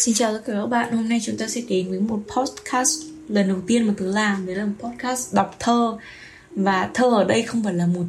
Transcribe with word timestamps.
Xin 0.00 0.14
chào 0.14 0.32
tất 0.32 0.40
cả 0.46 0.52
các 0.52 0.66
bạn, 0.66 0.92
hôm 0.92 1.08
nay 1.08 1.20
chúng 1.22 1.36
ta 1.36 1.48
sẽ 1.48 1.60
đến 1.68 1.90
với 1.90 2.00
một 2.00 2.20
podcast 2.36 2.90
lần 3.28 3.48
đầu 3.48 3.58
tiên 3.66 3.86
mà 3.86 3.94
tớ 3.96 4.04
làm. 4.04 4.46
Đấy 4.46 4.56
là 4.56 4.66
một 4.66 4.72
podcast 4.78 5.34
đọc 5.34 5.56
thơ. 5.58 5.98
Và 6.50 6.90
thơ 6.94 7.10
ở 7.10 7.24
đây 7.24 7.42
không 7.42 7.64
phải 7.64 7.74
là 7.74 7.86
một 7.86 8.04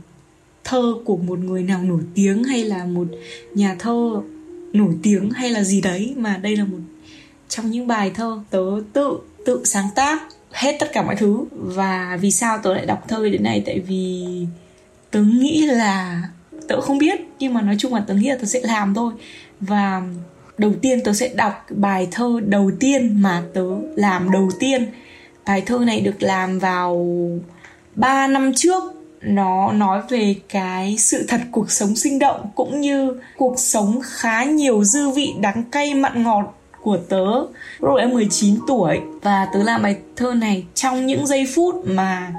thơ 0.63 0.93
của 1.05 1.17
một 1.17 1.39
người 1.39 1.63
nào 1.63 1.81
nổi 1.83 2.01
tiếng 2.15 2.43
Hay 2.43 2.63
là 2.63 2.85
một 2.85 3.07
nhà 3.53 3.75
thơ 3.79 4.21
nổi 4.73 4.93
tiếng 5.03 5.29
hay 5.29 5.49
là 5.49 5.63
gì 5.63 5.81
đấy 5.81 6.13
Mà 6.17 6.38
đây 6.38 6.55
là 6.55 6.63
một 6.63 6.77
trong 7.49 7.71
những 7.71 7.88
bài 7.88 8.11
thơ 8.16 8.39
tớ 8.49 8.63
tự 8.94 9.19
tự 9.45 9.61
sáng 9.66 9.88
tác 9.95 10.21
hết 10.52 10.77
tất 10.80 10.89
cả 10.94 11.03
mọi 11.03 11.16
thứ. 11.16 11.45
Và 11.52 12.17
vì 12.21 12.31
sao 12.31 12.59
tớ 12.63 12.73
lại 12.73 12.85
đọc 12.85 13.05
thơ 13.08 13.30
đến 13.30 13.44
này 13.44 13.63
Tại 13.66 13.80
vì 13.80 14.25
tớ 15.11 15.21
nghĩ 15.21 15.66
là 15.66 16.23
tớ 16.67 16.81
không 16.81 16.97
biết 16.97 17.19
Nhưng 17.39 17.53
mà 17.53 17.61
nói 17.61 17.75
chung 17.80 17.94
là 17.94 18.03
tớ 18.08 18.13
nghĩ 18.13 18.30
là 18.30 18.35
tớ 18.35 18.45
sẽ 18.45 18.61
làm 18.63 18.94
thôi. 18.94 19.13
Và 19.59 20.02
đầu 20.61 20.71
tiên 20.81 21.03
tớ 21.03 21.13
sẽ 21.13 21.27
đọc 21.35 21.65
bài 21.70 22.07
thơ 22.11 22.39
đầu 22.45 22.71
tiên 22.79 23.21
mà 23.21 23.43
tớ 23.53 23.65
làm 23.95 24.31
đầu 24.31 24.49
tiên. 24.59 24.88
Bài 25.45 25.61
thơ 25.61 25.77
này 25.77 26.02
được 26.02 26.23
làm 26.23 26.59
vào 26.59 27.07
3 27.95 28.27
năm 28.27 28.52
trước. 28.55 28.83
Nó 29.21 29.71
nói 29.71 30.02
về 30.09 30.35
cái 30.49 30.95
sự 30.97 31.25
thật 31.27 31.41
cuộc 31.52 31.71
sống 31.71 31.95
sinh 31.95 32.19
động 32.19 32.52
cũng 32.55 32.81
như 32.81 33.16
cuộc 33.38 33.59
sống 33.59 34.02
khá 34.03 34.43
nhiều 34.43 34.83
dư 34.83 35.09
vị 35.09 35.33
đắng 35.39 35.63
cay 35.71 35.93
mặn 35.93 36.23
ngọt 36.23 36.57
của 36.81 36.97
tớ. 36.97 37.25
Lúc 37.80 37.97
em 37.99 38.09
19 38.09 38.55
tuổi 38.67 38.99
và 39.21 39.47
tớ 39.53 39.64
làm 39.64 39.81
bài 39.81 39.97
thơ 40.16 40.33
này 40.33 40.66
trong 40.73 41.05
những 41.05 41.27
giây 41.27 41.47
phút 41.55 41.75
mà 41.86 42.33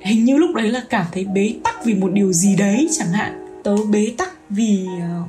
hình 0.00 0.24
như 0.24 0.36
lúc 0.36 0.54
đấy 0.54 0.68
là 0.68 0.82
cảm 0.90 1.06
thấy 1.12 1.24
bế 1.24 1.54
tắc 1.64 1.84
vì 1.84 1.94
một 1.94 2.12
điều 2.12 2.32
gì 2.32 2.56
đấy 2.56 2.88
chẳng 2.98 3.12
hạn. 3.12 3.60
Tớ 3.62 3.76
bế 3.90 4.12
tắc 4.18 4.32
vì 4.50 4.86
ờ, 5.00 5.22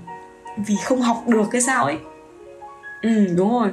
vì 0.67 0.75
không 0.83 1.01
học 1.01 1.23
được 1.27 1.47
cái 1.51 1.61
sao 1.61 1.85
ấy 1.85 1.97
ừ 3.01 3.25
đúng 3.35 3.51
rồi. 3.51 3.69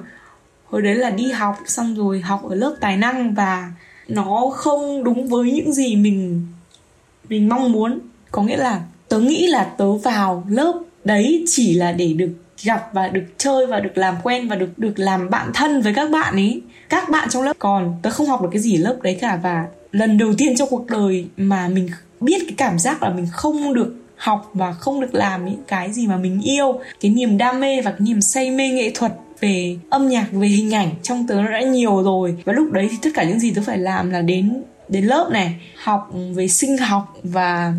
Hồi 0.64 0.82
đấy 0.82 0.94
là 0.94 1.10
đi 1.10 1.30
học, 1.30 1.58
xong 1.66 1.94
rồi 1.94 2.20
học 2.20 2.42
ở 2.48 2.54
lớp 2.54 2.76
tài 2.80 2.96
năng 2.96 3.34
và 3.34 3.72
nó 4.08 4.50
không 4.54 5.04
đúng 5.04 5.28
với 5.28 5.50
những 5.52 5.72
gì 5.72 5.96
mình 5.96 6.46
mình 7.28 7.48
mong 7.48 7.72
muốn. 7.72 7.98
Có 8.30 8.42
nghĩa 8.42 8.56
là 8.56 8.80
tớ 9.08 9.20
nghĩ 9.20 9.46
là 9.46 9.64
tớ 9.64 9.92
vào 9.92 10.44
lớp 10.48 10.80
đấy 11.04 11.44
chỉ 11.46 11.74
là 11.74 11.92
để 11.92 12.12
được 12.12 12.30
gặp 12.62 12.90
và 12.92 13.08
được 13.08 13.24
chơi 13.38 13.66
và 13.66 13.80
được 13.80 13.98
làm 13.98 14.14
quen 14.22 14.48
và 14.48 14.56
được 14.56 14.78
được 14.78 14.98
làm 14.98 15.30
bạn 15.30 15.50
thân 15.54 15.82
với 15.82 15.94
các 15.94 16.10
bạn 16.10 16.34
ấy 16.34 16.62
các 16.88 17.08
bạn 17.08 17.28
trong 17.28 17.42
lớp 17.42 17.56
còn, 17.58 17.94
tớ 18.02 18.10
không 18.10 18.26
học 18.26 18.42
được 18.42 18.48
cái 18.52 18.62
gì 18.62 18.76
ở 18.76 18.80
lớp 18.82 18.96
đấy 19.02 19.18
cả. 19.20 19.40
Và 19.42 19.66
lần 19.92 20.18
đầu 20.18 20.34
tiên 20.38 20.56
trong 20.56 20.68
cuộc 20.70 20.86
đời 20.86 21.26
mà 21.36 21.68
mình 21.68 21.88
biết 22.20 22.38
cái 22.46 22.54
cảm 22.56 22.78
giác 22.78 23.02
là 23.02 23.10
mình 23.10 23.26
không 23.32 23.74
được 23.74 23.94
học 24.22 24.50
và 24.54 24.72
không 24.72 25.00
được 25.00 25.14
làm 25.14 25.44
những 25.44 25.62
cái 25.66 25.92
gì 25.92 26.06
mà 26.06 26.16
mình 26.16 26.40
yêu. 26.40 26.80
Cái 27.00 27.10
niềm 27.10 27.38
đam 27.38 27.60
mê 27.60 27.82
và 27.82 27.90
cái 27.90 28.00
niềm 28.00 28.20
say 28.20 28.50
mê 28.50 28.68
nghệ 28.68 28.90
thuật 28.94 29.12
về 29.40 29.76
âm 29.90 30.08
nhạc, 30.08 30.26
về 30.32 30.48
hình 30.48 30.74
ảnh 30.74 30.90
trong 31.02 31.26
tớ 31.26 31.42
đã 31.42 31.60
nhiều 31.60 32.02
rồi. 32.02 32.36
Và 32.44 32.52
lúc 32.52 32.72
đấy 32.72 32.88
thì 32.90 32.96
tất 33.02 33.10
cả 33.14 33.24
những 33.24 33.40
gì 33.40 33.52
tớ 33.54 33.62
phải 33.66 33.78
làm 33.78 34.10
là 34.10 34.22
đến 34.22 34.62
đến 34.88 35.04
lớp 35.04 35.28
này, 35.32 35.60
học 35.76 36.10
về 36.34 36.48
sinh 36.48 36.78
học 36.78 37.18
và 37.22 37.74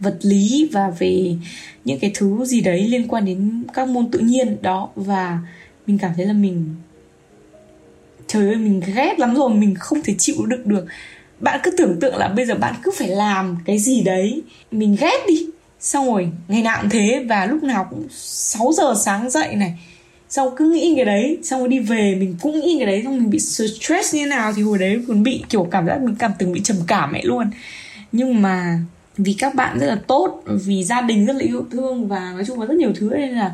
vật 0.00 0.18
lý 0.22 0.68
và 0.72 0.90
về 0.98 1.36
những 1.84 1.98
cái 1.98 2.10
thứ 2.14 2.44
gì 2.44 2.60
đấy 2.60 2.88
liên 2.88 3.08
quan 3.08 3.24
đến 3.24 3.64
các 3.74 3.88
môn 3.88 4.10
tự 4.10 4.18
nhiên. 4.18 4.56
Đó, 4.62 4.88
và 4.96 5.38
mình 5.86 5.98
cảm 5.98 6.12
thấy 6.16 6.26
là 6.26 6.32
mình, 6.32 6.74
trời 8.26 8.46
ơi, 8.46 8.56
mình 8.56 8.82
ghét 8.94 9.18
lắm 9.18 9.34
rồi. 9.34 9.50
Mình 9.54 9.74
không 9.74 10.02
thể 10.04 10.14
chịu 10.18 10.46
đựng 10.46 10.68
được 10.68 10.86
bạn 11.40 11.60
cứ 11.62 11.70
tưởng 11.70 12.00
tượng 12.00 12.16
là 12.16 12.28
bây 12.28 12.46
giờ 12.46 12.54
bạn 12.54 12.74
cứ 12.82 12.90
phải 12.98 13.08
làm 13.08 13.56
cái 13.64 13.78
gì 13.78 14.02
đấy. 14.02 14.42
Mình 14.70 14.96
ghét 15.00 15.24
đi. 15.28 15.46
Xong 15.80 16.06
rồi, 16.06 16.28
ngày 16.48 16.62
nào 16.62 16.78
cũng 16.80 16.90
thế 16.90 17.24
và 17.28 17.46
lúc 17.46 17.62
nào 17.62 17.86
cũng 17.90 18.06
6 18.10 18.72
giờ 18.72 18.94
sáng 19.04 19.30
dậy 19.30 19.54
này. 19.54 19.74
Xong 20.28 20.56
cứ 20.56 20.70
nghĩ 20.70 20.92
cái 20.96 21.04
đấy, 21.04 21.38
xong 21.42 21.60
rồi 21.60 21.68
đi 21.68 21.78
về, 21.78 22.14
mình 22.14 22.36
cũng 22.40 22.60
nghĩ 22.60 22.76
cái 22.78 22.86
đấy, 22.86 23.02
xong 23.04 23.18
mình 23.18 23.30
bị 23.30 23.38
stress 23.38 24.14
như 24.14 24.20
thế 24.20 24.26
nào 24.26 24.52
thì 24.56 24.62
hồi 24.62 24.78
đấy 24.78 25.00
còn 25.08 25.22
bị 25.22 25.44
kiểu 25.48 25.68
cảm 25.70 25.86
giác 25.86 26.00
mình 26.02 26.14
cảm 26.18 26.32
từng 26.38 26.52
bị 26.52 26.60
trầm 26.64 26.76
cảm 26.86 27.12
ấy 27.12 27.22
luôn. 27.24 27.50
Nhưng 28.12 28.42
mà 28.42 28.78
vì 29.16 29.34
các 29.38 29.54
bạn 29.54 29.78
rất 29.78 29.86
là 29.86 29.96
tốt, 30.06 30.42
vì 30.46 30.84
gia 30.84 31.00
đình 31.00 31.26
rất 31.26 31.32
là 31.36 31.42
yêu 31.42 31.66
thương 31.70 32.08
và 32.08 32.32
nói 32.32 32.44
chung 32.46 32.60
là 32.60 32.66
rất 32.66 32.76
nhiều 32.76 32.92
thứ 32.96 33.10
nên 33.16 33.30
là 33.30 33.52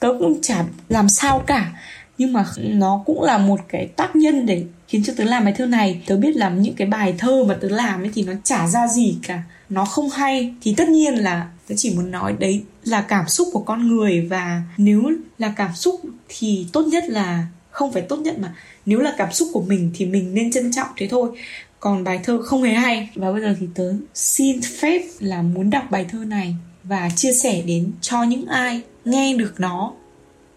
tớ 0.00 0.08
cũng 0.18 0.42
chả 0.42 0.64
làm 0.88 1.08
sao 1.08 1.42
cả 1.46 1.72
nhưng 2.18 2.32
mà 2.32 2.46
nó 2.56 3.02
cũng 3.06 3.22
là 3.22 3.38
một 3.38 3.60
cái 3.68 3.86
tác 3.86 4.16
nhân 4.16 4.46
để 4.46 4.64
khiến 4.88 5.04
cho 5.04 5.12
tớ 5.16 5.24
làm 5.24 5.44
bài 5.44 5.54
thơ 5.56 5.66
này. 5.66 6.02
Tớ 6.06 6.16
biết 6.16 6.36
làm 6.36 6.62
những 6.62 6.74
cái 6.74 6.88
bài 6.88 7.14
thơ 7.18 7.44
mà 7.44 7.54
tớ 7.54 7.68
làm 7.68 8.02
ấy 8.02 8.10
thì 8.14 8.22
nó 8.22 8.32
chả 8.44 8.66
ra 8.66 8.88
gì 8.88 9.16
cả. 9.22 9.42
Nó 9.68 9.84
không 9.84 10.10
hay. 10.10 10.54
Thì 10.62 10.74
tất 10.76 10.88
nhiên 10.88 11.14
là 11.14 11.48
tớ 11.68 11.74
chỉ 11.78 11.94
muốn 11.94 12.10
nói 12.10 12.34
đấy 12.38 12.62
là 12.84 13.00
cảm 13.00 13.28
xúc 13.28 13.48
của 13.52 13.60
con 13.60 13.88
người. 13.88 14.20
Và 14.20 14.62
nếu 14.76 15.02
là 15.38 15.52
cảm 15.56 15.74
xúc 15.74 16.00
thì 16.28 16.66
tốt 16.72 16.86
nhất 16.86 17.04
là 17.08 17.46
không 17.70 17.92
phải 17.92 18.02
tốt 18.02 18.16
nhất 18.16 18.38
mà 18.38 18.54
nếu 18.86 19.00
là 19.00 19.14
cảm 19.18 19.32
xúc 19.32 19.48
của 19.52 19.62
mình 19.62 19.90
thì 19.94 20.06
mình 20.06 20.34
nên 20.34 20.52
trân 20.52 20.72
trọng 20.72 20.88
thế 20.96 21.08
thôi. 21.08 21.38
Còn 21.80 22.04
bài 22.04 22.20
thơ 22.24 22.42
không 22.42 22.62
hề 22.62 22.74
hay. 22.74 23.10
Và 23.14 23.32
bây 23.32 23.40
giờ 23.40 23.56
thì 23.60 23.66
tớ 23.74 23.94
xin 24.14 24.60
phép 24.80 25.02
là 25.20 25.42
muốn 25.42 25.70
đọc 25.70 25.90
bài 25.90 26.06
thơ 26.10 26.18
này 26.18 26.56
và 26.84 27.10
chia 27.16 27.32
sẻ 27.32 27.62
đến 27.66 27.92
cho 28.00 28.22
những 28.22 28.46
ai 28.46 28.80
nghe 29.04 29.36
được 29.36 29.54
nó 29.58 29.92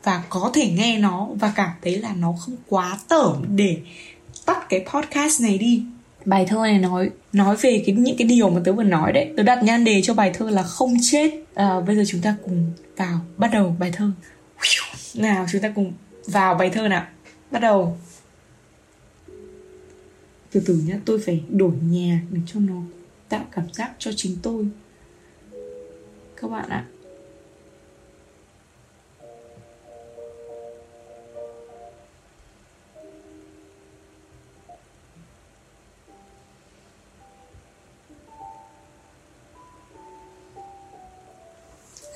và 0.07 0.23
có 0.29 0.51
thể 0.53 0.71
nghe 0.71 0.97
nó 0.97 1.27
và 1.39 1.53
cảm 1.55 1.69
thấy 1.81 1.97
là 1.97 2.13
nó 2.17 2.33
không 2.39 2.55
quá 2.67 2.99
tởm 3.07 3.45
để 3.55 3.77
tắt 4.45 4.69
cái 4.69 4.85
podcast 4.93 5.41
này 5.41 5.57
đi. 5.57 5.83
Bài 6.25 6.45
thơ 6.49 6.55
này 6.55 6.79
nói 6.79 7.09
nói 7.33 7.55
về 7.61 7.83
cái 7.85 7.95
những 7.95 8.17
cái 8.17 8.27
điều 8.27 8.49
mà 8.49 8.61
tớ 8.65 8.73
vừa 8.73 8.83
nói 8.83 9.13
đấy. 9.13 9.33
Tớ 9.37 9.43
đặt 9.43 9.63
nhan 9.63 9.83
đề 9.83 10.01
cho 10.03 10.13
bài 10.13 10.31
thơ 10.33 10.49
là 10.49 10.63
không 10.63 10.93
chết. 11.01 11.31
À, 11.53 11.79
bây 11.79 11.95
giờ 11.95 12.03
chúng 12.07 12.21
ta 12.21 12.35
cùng 12.43 12.71
vào 12.97 13.19
bắt 13.37 13.49
đầu 13.53 13.75
bài 13.79 13.91
thơ. 13.91 14.11
Nào 15.15 15.45
chúng 15.51 15.61
ta 15.61 15.71
cùng 15.75 15.93
vào 16.27 16.55
bài 16.55 16.69
thơ 16.69 16.87
nào. 16.87 17.05
Bắt 17.51 17.59
đầu. 17.59 17.97
Từ 20.51 20.63
từ 20.65 20.81
nhá 20.85 20.99
tôi 21.05 21.19
phải 21.25 21.41
đổi 21.49 21.71
nhà 21.81 22.21
để 22.29 22.39
cho 22.47 22.59
nó 22.59 22.81
tạo 23.29 23.45
cảm 23.51 23.73
giác 23.73 23.91
cho 23.99 24.11
chính 24.15 24.37
tôi. 24.43 24.67
Các 26.41 26.51
bạn 26.51 26.69
ạ. 26.69 26.85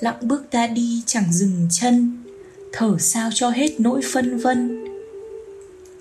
Lặng 0.02 0.18
bước 0.20 0.44
ta 0.50 0.66
đi 0.66 1.02
chẳng 1.06 1.32
dừng 1.32 1.68
chân, 1.70 2.22
thở 2.72 2.96
sao 2.98 3.30
cho 3.34 3.50
hết 3.50 3.80
nỗi 3.80 4.00
phân 4.12 4.38
vân. 4.38 4.84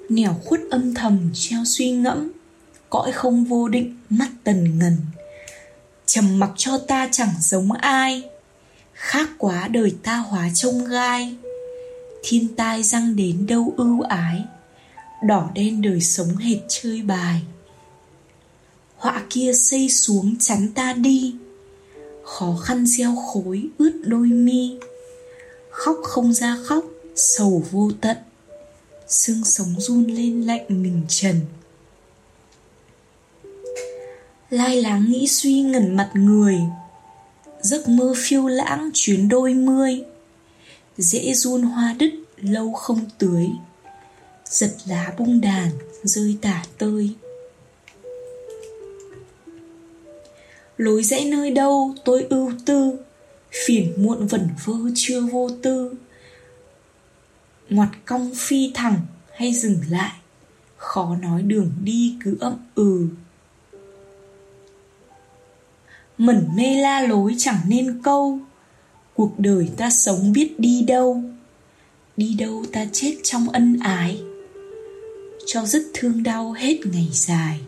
Nẻo 0.09 0.33
khuất 0.45 0.61
âm 0.69 0.93
thầm 0.93 1.29
treo 1.33 1.65
suy 1.65 1.91
ngẫm, 1.91 2.31
cõi 2.89 3.11
không 3.11 3.45
vô 3.45 3.67
định 3.67 3.97
mắt 4.09 4.29
tần 4.43 4.79
ngần. 4.79 4.97
Trầm 6.05 6.39
mặc 6.39 6.51
cho 6.57 6.77
ta 6.77 7.09
chẳng 7.11 7.33
giống 7.39 7.71
ai, 7.71 8.23
khác 8.93 9.29
quá 9.37 9.67
đời 9.67 9.95
ta 10.03 10.17
hóa 10.17 10.49
trông 10.53 10.85
gai. 10.85 11.35
Thiên 12.23 12.55
tai 12.55 12.83
răng 12.83 13.15
đến 13.15 13.45
đâu 13.47 13.73
ưu 13.77 14.01
ái, 14.01 14.45
đỏ 15.23 15.49
đen 15.53 15.81
đời 15.81 16.01
sống 16.01 16.35
hệt 16.35 16.59
chơi 16.69 17.01
bài. 17.01 17.41
Họa 18.95 19.23
kia 19.29 19.53
xây 19.53 19.89
xuống 19.89 20.35
chắn 20.39 20.67
ta 20.75 20.93
đi 20.93 21.35
khó 22.37 22.55
khăn 22.63 22.85
gieo 22.85 23.15
khối 23.15 23.69
ướt 23.77 24.01
đôi 24.03 24.27
mi. 24.27 24.77
Khóc 25.69 25.97
không 26.03 26.33
ra 26.33 26.57
khóc, 26.65 26.85
sầu 27.15 27.63
vô 27.71 27.91
tận. 28.01 28.17
Xương 29.07 29.43
sống 29.45 29.75
run 29.79 30.07
lên 30.07 30.41
lạnh 30.41 30.65
mình 30.69 31.01
trần. 31.07 31.41
Lai 34.49 34.81
láng 34.81 35.11
nghĩ 35.11 35.27
suy 35.27 35.61
ngẩn 35.61 35.95
mặt 35.95 36.11
người. 36.13 36.59
Giấc 37.61 37.89
mơ 37.89 38.13
phiêu 38.17 38.47
lãng 38.47 38.89
chuyến 38.93 39.29
đôi 39.29 39.53
mươi. 39.53 40.03
Dễ 40.97 41.33
run 41.33 41.61
hoa 41.61 41.95
đứt, 41.99 42.11
lâu 42.37 42.73
không 42.73 43.05
tưới. 43.17 43.47
Giật 44.45 44.71
lá 44.85 45.13
bung 45.17 45.41
đàn 45.41 45.69
rơi 46.03 46.37
tả 46.41 46.63
tơi. 46.77 47.09
Lối 50.81 51.03
rẽ 51.03 51.25
nơi 51.25 51.51
đâu 51.51 51.95
tôi 52.05 52.25
ưu 52.29 52.51
tư? 52.65 52.99
Phiền 53.65 53.93
muộn 53.97 54.27
vẩn 54.27 54.49
vơ 54.65 54.73
chưa 54.95 55.21
vô 55.21 55.49
tư. 55.61 55.93
Ngoặt 57.69 57.89
cong 58.05 58.31
phi 58.35 58.71
thẳng 58.73 58.99
hay 59.35 59.53
dừng 59.53 59.79
lại? 59.89 60.11
Khó 60.77 61.15
nói 61.21 61.41
đường 61.41 61.71
đi 61.83 62.15
cứ 62.23 62.37
ậm 62.39 62.57
ừ. 62.75 63.07
Mẩn 66.17 66.49
mê 66.55 66.81
la 66.81 67.01
lối 67.01 67.35
chẳng 67.37 67.59
nên 67.67 68.01
câu. 68.03 68.39
Cuộc 69.13 69.31
đời 69.37 69.69
ta 69.77 69.89
sống 69.89 70.31
biết 70.33 70.59
đi 70.59 70.81
đâu. 70.81 71.23
Đi 72.17 72.35
đâu 72.39 72.65
ta 72.71 72.85
chết 72.91 73.17
trong 73.23 73.49
ân 73.49 73.77
ái? 73.81 74.21
Cho 75.45 75.65
dứt 75.65 75.91
thương 75.93 76.23
đau 76.23 76.51
hết 76.51 76.77
ngày 76.85 77.09
dài. 77.11 77.59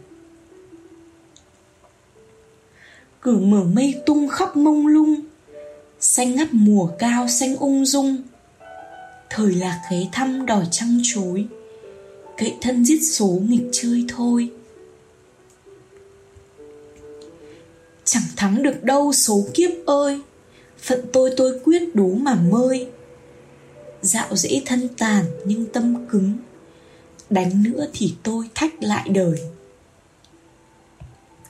Cửa 3.23 3.37
mở 3.37 3.63
mây 3.63 4.01
tung 4.05 4.27
khắp 4.27 4.57
mông 4.57 4.87
lung, 4.87 5.15
xanh 5.99 6.35
ngắt 6.35 6.47
mùa 6.51 6.87
cao 6.99 7.27
xanh 7.27 7.55
ung 7.55 7.85
dung. 7.85 8.17
Thời 9.29 9.55
lạc 9.55 9.81
ghé 9.91 10.07
thăm 10.11 10.45
đòi 10.45 10.65
trăng 10.71 10.99
chối, 11.03 11.47
cậy 12.37 12.55
thân 12.61 12.85
giết 12.85 12.99
số 13.03 13.27
nghịch 13.27 13.69
chơi 13.71 14.05
thôi. 14.07 14.51
Chẳng 18.03 18.23
thắng 18.35 18.63
được 18.63 18.83
đâu 18.83 19.13
số 19.13 19.45
kiếp 19.53 19.71
ơi, 19.85 20.21
phận 20.79 21.05
tôi 21.13 21.33
tôi 21.37 21.59
quyết 21.63 21.95
đố 21.95 22.07
mà 22.07 22.35
mơi. 22.35 22.87
Dạo 24.01 24.35
dễ 24.35 24.61
thân 24.65 24.87
tàn 24.97 25.25
nhưng 25.45 25.65
tâm 25.65 26.07
cứng, 26.09 26.33
đánh 27.29 27.63
nữa 27.63 27.87
thì 27.93 28.13
tôi 28.23 28.49
thách 28.55 28.83
lại 28.83 29.09
đời. 29.09 29.39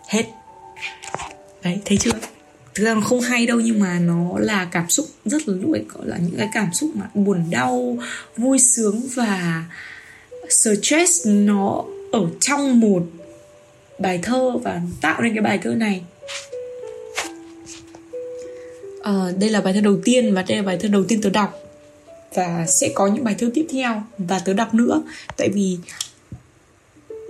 Hết 0.08 0.26
đấy 1.64 1.80
thấy 1.86 1.98
chưa? 1.98 2.12
Thực 2.76 2.84
ra 2.84 2.94
nó 2.94 3.02
không 3.02 3.22
hay 3.22 3.46
đâu 3.46 3.60
nhưng 3.60 3.80
mà 3.80 4.00
nó 4.00 4.40
là 4.40 4.68
cảm 4.72 4.90
xúc 4.90 5.06
rất 5.26 5.48
là 5.48 5.56
lúc 5.62 5.74
ấy 5.74 5.84
gọi 5.94 6.08
là 6.08 6.18
những 6.18 6.38
cái 6.38 6.50
cảm 6.54 6.74
xúc 6.74 6.92
mà 6.96 7.10
buồn 7.14 7.44
đau 7.50 7.98
vui 8.38 8.60
sướng 8.60 9.02
và 9.16 9.66
stress 10.50 11.28
nó 11.28 11.84
ở 12.12 12.28
trong 12.40 12.80
một 12.80 13.04
bài 14.00 14.20
thơ 14.24 14.52
và 14.64 14.82
tạo 15.02 15.22
nên 15.22 15.34
cái 15.34 15.42
bài 15.42 15.60
thơ 15.64 15.76
này. 15.76 16.02
À, 19.04 19.14
đây 19.40 19.50
là 19.50 19.62
bài 19.62 19.74
thơ 19.74 19.82
đầu 19.82 19.98
tiên 20.04 20.34
và 20.34 20.44
đây 20.48 20.58
là 20.58 20.64
bài 20.64 20.78
thơ 20.82 20.90
đầu 20.90 21.04
tiên 21.04 21.22
tớ 21.22 21.30
đọc. 21.30 21.60
Và 22.36 22.66
sẽ 22.68 22.92
có 22.94 23.08
những 23.08 23.24
bài 23.24 23.36
thơ 23.40 23.50
tiếp 23.54 23.66
theo 23.72 24.04
và 24.18 24.40
tớ 24.40 24.54
đọc 24.54 24.74
nữa. 24.74 25.04
Tại 25.38 25.50
vì 25.54 25.78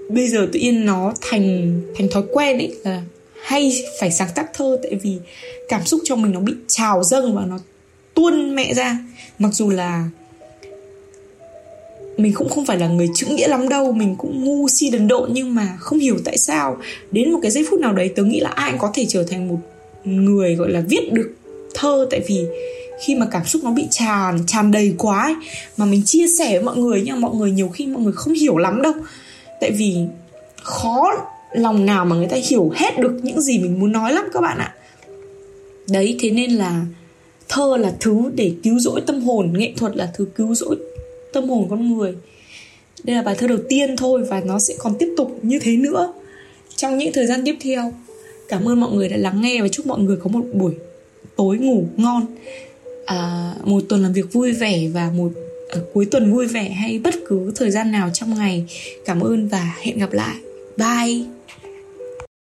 bây 0.09 0.27
giờ 0.27 0.47
tự 0.53 0.59
nhiên 0.59 0.85
nó 0.85 1.13
thành 1.21 1.81
thành 1.95 2.07
thói 2.11 2.23
quen 2.31 2.57
ấy 2.57 2.75
là 2.83 3.01
hay 3.43 3.83
phải 3.99 4.11
sáng 4.11 4.29
tác 4.35 4.53
thơ 4.53 4.79
tại 4.83 4.95
vì 4.95 5.17
cảm 5.69 5.85
xúc 5.85 6.01
trong 6.03 6.21
mình 6.21 6.31
nó 6.31 6.39
bị 6.39 6.53
trào 6.67 7.03
dâng 7.03 7.35
và 7.35 7.45
nó 7.45 7.59
tuôn 8.13 8.55
mẹ 8.55 8.73
ra. 8.73 8.97
Mặc 9.39 9.49
dù 9.53 9.69
là 9.69 10.09
mình 12.17 12.33
cũng 12.33 12.49
không 12.49 12.65
phải 12.65 12.77
là 12.77 12.87
người 12.87 13.09
chữ 13.15 13.27
nghĩa 13.29 13.47
lắm 13.47 13.69
đâu 13.69 13.91
mình 13.91 14.15
cũng 14.17 14.43
ngu 14.43 14.67
si 14.67 14.89
đần 14.89 15.07
độn 15.07 15.29
nhưng 15.33 15.55
mà 15.55 15.77
không 15.79 15.99
hiểu 15.99 16.17
tại 16.25 16.37
sao 16.37 16.77
đến 17.11 17.31
một 17.31 17.39
cái 17.41 17.51
giây 17.51 17.65
phút 17.69 17.79
nào 17.79 17.93
đấy 17.93 18.13
tớ 18.15 18.23
nghĩ 18.23 18.39
là 18.39 18.49
ai 18.49 18.71
cũng 18.71 18.79
có 18.79 18.91
thể 18.93 19.05
trở 19.09 19.23
thành 19.23 19.47
một 19.47 19.57
người 20.03 20.55
gọi 20.55 20.71
là 20.71 20.83
viết 20.89 21.13
được 21.13 21.35
thơ. 21.73 22.07
Tại 22.11 22.21
vì 22.27 22.45
khi 23.05 23.15
mà 23.15 23.27
cảm 23.31 23.45
xúc 23.45 23.63
nó 23.63 23.71
bị 23.71 23.87
tràn 23.91 24.39
tràn 24.47 24.71
đầy 24.71 24.93
quá 24.97 25.23
ấy, 25.23 25.35
mà 25.77 25.85
mình 25.85 26.01
chia 26.05 26.25
sẻ 26.39 26.49
với 26.49 26.61
mọi 26.63 26.77
người 26.77 27.01
nhưng 27.05 27.21
mọi 27.21 27.35
người 27.35 27.51
nhiều 27.51 27.69
khi 27.69 27.87
mọi 27.87 28.03
người 28.03 28.13
không 28.13 28.33
hiểu 28.33 28.57
lắm 28.57 28.81
đâu. 28.81 28.93
Tại 29.61 29.71
vì 29.71 29.95
khó 30.63 31.11
lòng 31.53 31.85
nào 31.85 32.05
mà 32.05 32.15
người 32.15 32.27
ta 32.27 32.37
hiểu 32.49 32.71
hết 32.75 32.99
được 32.99 33.19
những 33.23 33.41
gì 33.41 33.59
mình 33.59 33.79
muốn 33.79 33.91
nói 33.91 34.13
lắm 34.13 34.25
các 34.33 34.41
bạn 34.41 34.57
ạ. 34.57 34.75
Đấy 35.89 36.17
thế 36.19 36.31
nên 36.31 36.51
là 36.51 36.85
thơ 37.49 37.77
là 37.77 37.93
thứ 37.99 38.31
để 38.35 38.53
cứu 38.63 38.79
rỗi 38.79 39.01
tâm 39.07 39.21
hồn 39.21 39.53
nghệ 39.57 39.73
thuật 39.77 39.95
là 39.95 40.11
thứ 40.13 40.25
cứu 40.35 40.55
rỗi 40.55 40.75
tâm 41.33 41.49
hồn 41.49 41.67
con 41.69 41.97
người. 41.97 42.13
Đây 43.03 43.15
là 43.15 43.21
bài 43.21 43.35
thơ 43.37 43.47
đầu 43.47 43.57
tiên 43.69 43.97
thôi 43.97 44.23
và 44.29 44.41
nó 44.45 44.59
sẽ 44.59 44.73
còn 44.77 44.95
tiếp 44.99 45.13
tục 45.17 45.39
như 45.41 45.59
thế 45.59 45.75
nữa 45.77 46.13
trong 46.75 46.97
những 46.97 47.13
thời 47.13 47.25
gian 47.25 47.41
tiếp 47.45 47.55
theo. 47.61 47.93
Cảm 48.49 48.67
ơn 48.67 48.79
mọi 48.79 48.91
người 48.91 49.09
đã 49.09 49.17
lắng 49.17 49.41
nghe 49.41 49.61
và 49.61 49.67
chúc 49.67 49.85
mọi 49.85 49.99
người 49.99 50.17
có 50.17 50.29
một 50.29 50.45
buổi 50.53 50.73
tối 51.35 51.57
ngủ 51.57 51.85
ngon. 51.97 52.25
À, 53.05 53.53
một 53.63 53.83
tuần 53.89 54.03
làm 54.03 54.13
việc 54.13 54.33
vui 54.33 54.51
vẻ 54.51 54.87
và 54.93 55.11
một 55.15 55.31
à, 55.69 55.79
cuối 55.93 56.05
tuần 56.05 56.33
vui 56.33 56.47
vẻ 56.47 56.69
hay 56.69 56.99
bất 56.99 57.15
cứ 57.27 57.51
thời 57.55 57.71
gian 57.71 57.91
nào 57.91 58.09
trong 58.13 58.35
ngày. 58.35 58.65
Cảm 59.05 59.21
ơn 59.21 59.47
và 59.47 59.75
hẹn 59.81 59.99
gặp 59.99 60.13
lại. 60.13 60.35
Bye! 60.77 61.42